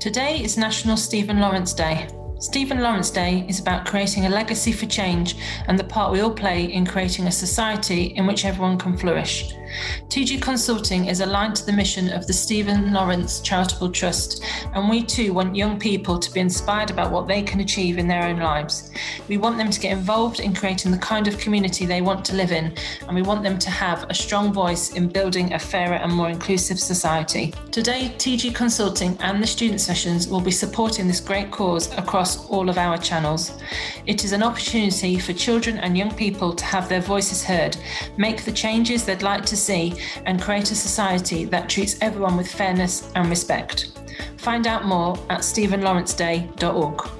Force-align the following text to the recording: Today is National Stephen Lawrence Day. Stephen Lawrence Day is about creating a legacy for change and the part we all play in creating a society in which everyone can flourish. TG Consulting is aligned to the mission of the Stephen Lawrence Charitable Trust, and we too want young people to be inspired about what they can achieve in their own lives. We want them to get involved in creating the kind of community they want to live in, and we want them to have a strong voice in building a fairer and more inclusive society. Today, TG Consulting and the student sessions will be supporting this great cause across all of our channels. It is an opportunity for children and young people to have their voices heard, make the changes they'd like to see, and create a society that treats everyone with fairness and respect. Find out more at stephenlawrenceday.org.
Today 0.00 0.42
is 0.42 0.56
National 0.56 0.96
Stephen 0.96 1.40
Lawrence 1.40 1.74
Day. 1.74 2.08
Stephen 2.38 2.80
Lawrence 2.80 3.10
Day 3.10 3.44
is 3.50 3.60
about 3.60 3.84
creating 3.84 4.24
a 4.24 4.30
legacy 4.30 4.72
for 4.72 4.86
change 4.86 5.36
and 5.68 5.78
the 5.78 5.84
part 5.84 6.10
we 6.10 6.20
all 6.20 6.30
play 6.30 6.72
in 6.72 6.86
creating 6.86 7.26
a 7.26 7.30
society 7.30 8.04
in 8.16 8.26
which 8.26 8.46
everyone 8.46 8.78
can 8.78 8.96
flourish. 8.96 9.52
TG 10.08 10.42
Consulting 10.42 11.06
is 11.06 11.20
aligned 11.20 11.54
to 11.56 11.66
the 11.66 11.72
mission 11.72 12.10
of 12.10 12.26
the 12.26 12.32
Stephen 12.32 12.92
Lawrence 12.92 13.40
Charitable 13.40 13.90
Trust, 13.90 14.44
and 14.74 14.90
we 14.90 15.04
too 15.04 15.32
want 15.32 15.54
young 15.54 15.78
people 15.78 16.18
to 16.18 16.32
be 16.32 16.40
inspired 16.40 16.90
about 16.90 17.12
what 17.12 17.28
they 17.28 17.42
can 17.42 17.60
achieve 17.60 17.96
in 17.96 18.08
their 18.08 18.24
own 18.24 18.38
lives. 18.38 18.90
We 19.28 19.36
want 19.36 19.56
them 19.56 19.70
to 19.70 19.80
get 19.80 19.92
involved 19.92 20.40
in 20.40 20.54
creating 20.54 20.90
the 20.90 20.98
kind 20.98 21.28
of 21.28 21.38
community 21.38 21.86
they 21.86 22.00
want 22.00 22.24
to 22.26 22.34
live 22.34 22.50
in, 22.50 22.74
and 23.06 23.14
we 23.14 23.22
want 23.22 23.42
them 23.42 23.58
to 23.58 23.70
have 23.70 24.04
a 24.10 24.14
strong 24.14 24.52
voice 24.52 24.94
in 24.94 25.08
building 25.08 25.52
a 25.52 25.58
fairer 25.58 25.94
and 25.94 26.12
more 26.12 26.28
inclusive 26.28 26.80
society. 26.80 27.54
Today, 27.70 28.12
TG 28.18 28.54
Consulting 28.54 29.16
and 29.20 29.40
the 29.40 29.46
student 29.46 29.80
sessions 29.80 30.26
will 30.26 30.40
be 30.40 30.50
supporting 30.50 31.06
this 31.06 31.20
great 31.20 31.50
cause 31.50 31.92
across 31.96 32.48
all 32.48 32.68
of 32.68 32.78
our 32.78 32.98
channels. 32.98 33.52
It 34.06 34.24
is 34.24 34.32
an 34.32 34.42
opportunity 34.42 35.18
for 35.18 35.32
children 35.32 35.78
and 35.78 35.96
young 35.96 36.12
people 36.14 36.52
to 36.54 36.64
have 36.64 36.88
their 36.88 37.00
voices 37.00 37.44
heard, 37.44 37.76
make 38.16 38.44
the 38.44 38.52
changes 38.52 39.04
they'd 39.04 39.22
like 39.22 39.44
to 39.46 39.56
see, 39.60 39.94
and 40.26 40.40
create 40.40 40.70
a 40.70 40.74
society 40.74 41.44
that 41.46 41.68
treats 41.68 41.96
everyone 42.00 42.36
with 42.36 42.50
fairness 42.50 43.10
and 43.14 43.28
respect. 43.28 43.92
Find 44.36 44.66
out 44.66 44.86
more 44.86 45.16
at 45.28 45.40
stephenlawrenceday.org. 45.40 47.10